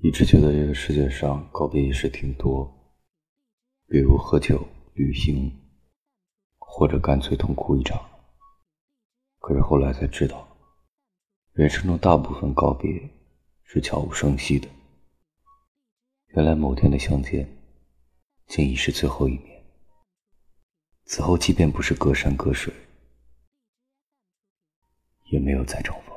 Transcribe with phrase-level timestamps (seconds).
[0.00, 2.70] 一直觉得这个世界上告别仪式挺多
[3.88, 5.50] 比如喝酒旅行
[6.58, 7.98] 或者干脆痛哭一场。
[9.38, 10.46] 可是后来才知道
[11.52, 13.08] 人生中大部分告别
[13.64, 14.68] 是悄无声息的。
[16.34, 17.48] 原来某天的相见
[18.46, 19.64] 竟已是最后一面
[21.06, 22.72] 此后即便不是隔山隔水
[25.30, 26.15] 也没有再重逢。